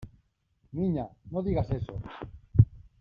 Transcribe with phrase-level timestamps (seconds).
[0.77, 2.01] ¡niña, no digas eso!...